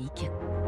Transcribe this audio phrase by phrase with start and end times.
[0.00, 0.59] Classique.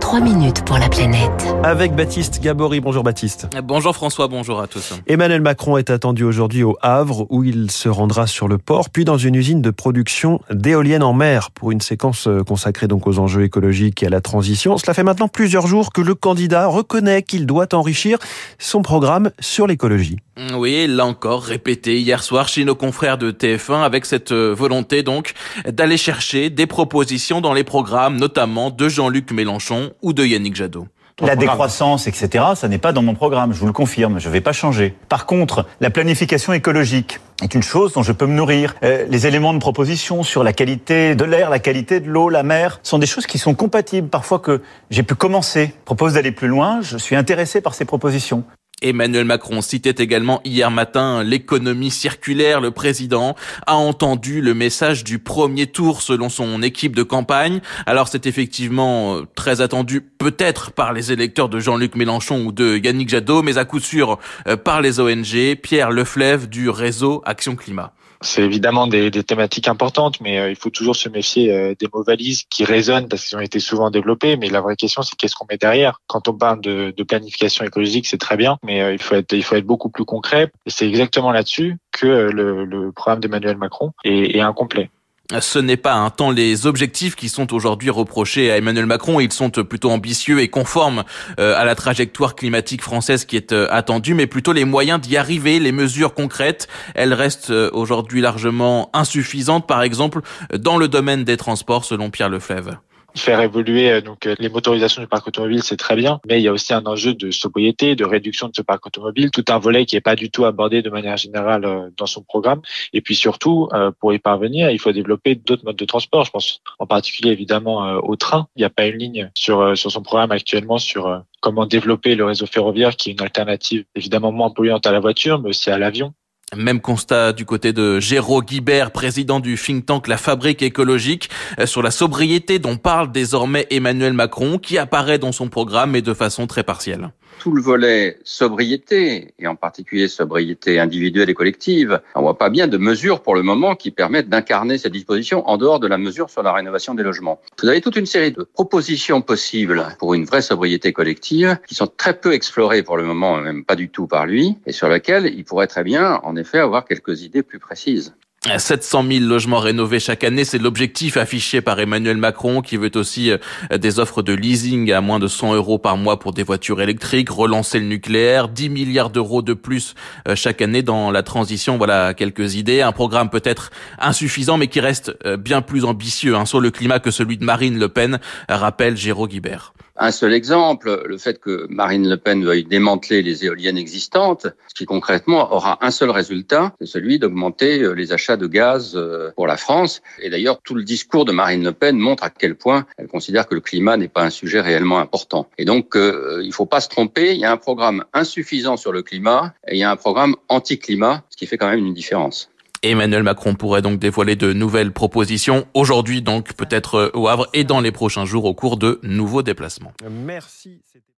[0.00, 1.46] 3 minutes pour la planète.
[1.62, 2.80] Avec Baptiste Gabory.
[2.80, 3.46] Bonjour Baptiste.
[3.62, 4.94] Bonjour François, bonjour à tous.
[5.06, 9.04] Emmanuel Macron est attendu aujourd'hui au Havre où il se rendra sur le port, puis
[9.04, 13.18] dans une usine de production d'éoliennes en mer pour une séquence euh, consacrée donc aux
[13.18, 14.78] enjeux écologiques et à la transition.
[14.78, 18.18] Cela fait maintenant plusieurs jours que le candidat reconnaît qu'il doit enrichir
[18.58, 20.16] son programme sur l'écologie.
[20.54, 25.02] Oui, là encore, répété hier soir chez nos confrères de TF1 avec cette euh, volonté
[25.02, 25.34] donc
[25.66, 29.57] d'aller chercher des propositions dans les programmes, notamment de Jean-Luc Mélenchon
[30.02, 30.86] ou de Yannick Jadot.
[31.20, 34.32] La décroissance, etc., ça n'est pas dans mon programme, je vous le confirme, je ne
[34.32, 34.94] vais pas changer.
[35.08, 38.76] Par contre, la planification écologique est une chose dont je peux me nourrir.
[38.84, 42.44] Euh, les éléments de proposition sur la qualité de l'air, la qualité de l'eau, la
[42.44, 44.08] mer, sont des choses qui sont compatibles.
[44.08, 48.44] Parfois que j'ai pu commencer, propose d'aller plus loin, je suis intéressé par ces propositions.
[48.82, 52.60] Emmanuel Macron citait également hier matin l'économie circulaire.
[52.60, 53.34] Le président
[53.66, 57.60] a entendu le message du premier tour selon son équipe de campagne.
[57.86, 62.76] Alors c'est effectivement euh, très attendu peut-être par les électeurs de Jean-Luc Mélenchon ou de
[62.76, 65.56] Yannick Jadot, mais à coup sûr euh, par les ONG.
[65.62, 67.92] Pierre Leflève du réseau Action Climat.
[68.20, 72.02] C'est évidemment des, thématiques importantes, mais euh, il faut toujours se méfier euh, des mots
[72.02, 74.36] valises qui résonnent parce qu'ils ont été souvent développés.
[74.36, 76.00] Mais la vraie question, c'est qu'est-ce qu'on met derrière?
[76.06, 79.42] Quand on parle de, planification écologique, c'est très bien, mais euh, il faut être il
[79.42, 80.50] faut être beaucoup plus concret.
[80.66, 84.90] Et c'est exactement là-dessus que le, le programme d'Emmanuel Macron est incomplet
[85.40, 89.20] ce n'est pas un temps les objectifs qui sont aujourd'hui reprochés à Emmanuel Macron.
[89.20, 91.04] Ils sont plutôt ambitieux et conformes
[91.38, 95.18] euh, à la trajectoire climatique française qui est euh, attendue, mais plutôt les moyens d'y
[95.18, 96.66] arriver, les mesures concrètes.
[96.94, 100.22] Elles restent euh, aujourd'hui largement insuffisantes, par exemple
[100.54, 102.78] dans le domaine des transports, selon Pierre Leflève
[103.16, 106.42] faire évoluer euh, donc euh, les motorisations du parc automobile, c'est très bien, mais il
[106.42, 109.58] y a aussi un enjeu de sobriété, de réduction de ce parc automobile, tout un
[109.58, 112.60] volet qui n'est pas du tout abordé de manière générale euh, dans son programme.
[112.92, 113.68] Et puis surtout,
[114.00, 116.24] pour y parvenir, il faut développer d'autres modes de transport.
[116.24, 118.48] Je pense en particulier évidemment au train.
[118.56, 122.24] Il n'y a pas une ligne sur sur son programme actuellement sur comment développer le
[122.24, 125.78] réseau ferroviaire, qui est une alternative évidemment moins polluante à la voiture, mais aussi à
[125.78, 126.12] l'avion.
[126.56, 131.28] Même constat du côté de Géraud Guibert, président du think tank La Fabrique écologique,
[131.60, 136.02] euh, sur la sobriété dont parle désormais Emmanuel Macron, qui apparaît dans son programme mais
[136.02, 142.00] de façon très partielle tout le volet sobriété, et en particulier sobriété individuelle et collective,
[142.14, 145.56] on voit pas bien de mesures pour le moment qui permettent d'incarner cette disposition en
[145.56, 147.40] dehors de la mesure sur la rénovation des logements.
[147.62, 151.86] Vous avez toute une série de propositions possibles pour une vraie sobriété collective qui sont
[151.86, 155.26] très peu explorées pour le moment, même pas du tout par lui, et sur lesquelles
[155.26, 158.14] il pourrait très bien, en effet, avoir quelques idées plus précises.
[158.56, 163.30] 700 000 logements rénovés chaque année, c'est l'objectif affiché par Emmanuel Macron qui veut aussi
[163.30, 163.38] euh,
[163.76, 167.28] des offres de leasing à moins de 100 euros par mois pour des voitures électriques,
[167.28, 169.94] relancer le nucléaire, 10 milliards d'euros de plus
[170.26, 171.76] euh, chaque année dans la transition.
[171.76, 172.80] Voilà quelques idées.
[172.80, 177.00] Un programme peut-être insuffisant mais qui reste euh, bien plus ambitieux hein, sur le climat
[177.00, 179.72] que celui de Marine Le Pen, rappelle Géraud Guibert.
[180.00, 184.74] Un seul exemple, le fait que Marine Le Pen veuille démanteler les éoliennes existantes, ce
[184.74, 189.32] qui concrètement aura un seul résultat, c'est celui d'augmenter euh, les achats de gaz euh,
[189.34, 190.00] pour la France.
[190.20, 193.48] Et d'ailleurs, tout le discours de Marine Le Pen montre à quel point elle considère
[193.48, 195.48] que le climat n'est pas un sujet réellement important.
[195.58, 198.76] Et donc, euh, il ne faut pas se tromper, il y a un programme insuffisant
[198.76, 201.84] sur le climat et il y a un programme anti-climat, ce qui fait quand même
[201.84, 202.50] une différence.
[202.82, 207.80] Emmanuel Macron pourrait donc dévoiler de nouvelles propositions aujourd'hui, donc peut-être au Havre et dans
[207.80, 209.92] les prochains jours au cours de nouveaux déplacements.
[210.08, 210.80] Merci.